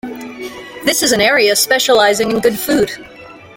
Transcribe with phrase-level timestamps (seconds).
[0.83, 2.89] This is an area specialising in good food.